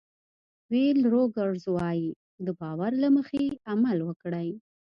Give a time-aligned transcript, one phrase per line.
[0.71, 2.07] ویل روګرز وایي
[2.45, 4.49] د باور له مخې عمل وکړئ.